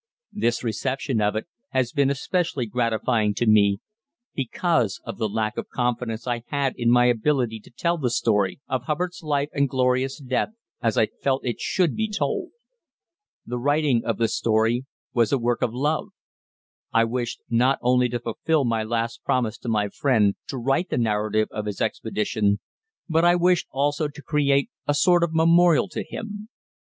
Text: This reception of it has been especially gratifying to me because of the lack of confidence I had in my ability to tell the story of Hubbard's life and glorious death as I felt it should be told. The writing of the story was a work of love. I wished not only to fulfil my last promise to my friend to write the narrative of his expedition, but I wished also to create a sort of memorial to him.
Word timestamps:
This 0.33 0.63
reception 0.63 1.21
of 1.21 1.35
it 1.35 1.45
has 1.73 1.91
been 1.91 2.09
especially 2.09 2.65
gratifying 2.65 3.35
to 3.35 3.45
me 3.45 3.81
because 4.33 4.99
of 5.03 5.19
the 5.19 5.29
lack 5.29 5.57
of 5.57 5.69
confidence 5.69 6.25
I 6.25 6.41
had 6.47 6.73
in 6.75 6.89
my 6.89 7.05
ability 7.05 7.59
to 7.59 7.69
tell 7.69 7.99
the 7.99 8.09
story 8.09 8.59
of 8.67 8.81
Hubbard's 8.85 9.21
life 9.21 9.49
and 9.53 9.69
glorious 9.69 10.17
death 10.19 10.49
as 10.81 10.97
I 10.97 11.05
felt 11.05 11.45
it 11.45 11.59
should 11.59 11.95
be 11.95 12.09
told. 12.09 12.49
The 13.45 13.59
writing 13.59 14.01
of 14.03 14.17
the 14.17 14.27
story 14.27 14.87
was 15.13 15.31
a 15.31 15.37
work 15.37 15.61
of 15.61 15.71
love. 15.71 16.07
I 16.91 17.03
wished 17.03 17.41
not 17.47 17.77
only 17.83 18.09
to 18.09 18.19
fulfil 18.19 18.65
my 18.65 18.83
last 18.83 19.23
promise 19.23 19.59
to 19.59 19.69
my 19.69 19.89
friend 19.89 20.33
to 20.47 20.57
write 20.57 20.89
the 20.89 20.97
narrative 20.97 21.47
of 21.51 21.67
his 21.67 21.79
expedition, 21.79 22.59
but 23.07 23.23
I 23.23 23.35
wished 23.35 23.67
also 23.69 24.07
to 24.07 24.21
create 24.23 24.71
a 24.87 24.95
sort 24.95 25.21
of 25.23 25.35
memorial 25.35 25.87
to 25.89 26.03
him. 26.03 26.49